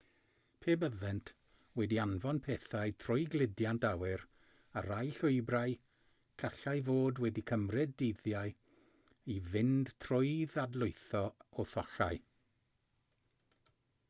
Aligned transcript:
pe 0.61 0.75
byddent 0.83 1.31
wedi 1.79 1.97
anfon 2.03 2.39
pethau 2.45 2.91
trwy 3.01 3.25
gludiant 3.33 3.83
awyr 3.89 4.23
ar 4.81 4.87
rai 4.91 5.03
llwybrau 5.19 5.75
gallai 6.43 6.75
fod 6.87 7.21
wedi 7.25 7.43
cymryd 7.51 7.93
dyddiau 8.03 8.53
i 9.37 9.39
fynd 9.53 9.93
trwy 10.07 10.33
ddadlwytho 10.55 11.21
a 11.65 11.67
thollau 11.75 12.19